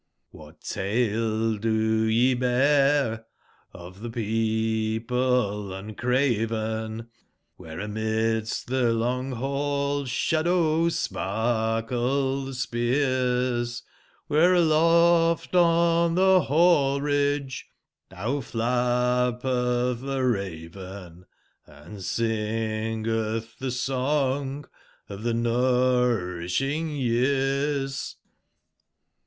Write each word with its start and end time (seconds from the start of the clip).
RHtr 0.33 0.59
tale 0.67 1.57
do 1.59 2.05
ye 2.05 2.33
bear 2.33 3.27
of 3.71 4.01
the 4.01 4.09
people 4.09 5.71
un 5.71 5.93
craven, 5.93 7.07
^bere 7.59 7.83
amidst 7.85 8.65
the 8.65 8.93
long 8.93 9.33
hall 9.33 10.05
i^sbadow 10.05 10.91
sparkle 10.91 12.45
tbe 12.47 12.55
spears; 12.55 13.83
adhere 14.27 14.55
aloft 14.55 15.53
on 15.53 16.15
the 16.15 16.41
hall/ridge 16.41 17.67
now 18.09 18.37
fiappeth 18.37 20.01
the 20.01 20.21
raven,, 20.23 21.25
Hnd 21.67 22.01
singeth 22.01 23.55
tbe 23.59 23.71
song 23.71 24.65
of 25.07 25.21
the 25.21 25.35
nourishing 25.35 26.89
years 26.89 28.15